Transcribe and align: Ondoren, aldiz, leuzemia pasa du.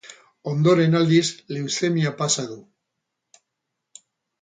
Ondoren, 0.51 0.97
aldiz, 1.01 1.27
leuzemia 1.57 2.17
pasa 2.25 2.49
du. 2.57 2.61